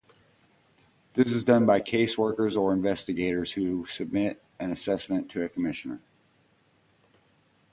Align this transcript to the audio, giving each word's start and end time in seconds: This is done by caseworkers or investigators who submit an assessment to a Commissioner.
This 1.13 1.29
is 1.29 1.43
done 1.43 1.67
by 1.67 1.79
caseworkers 1.79 2.57
or 2.57 2.73
investigators 2.73 3.51
who 3.51 3.85
submit 3.85 4.41
an 4.59 4.71
assessment 4.71 5.29
to 5.29 5.43
a 5.43 5.47
Commissioner. 5.49 5.99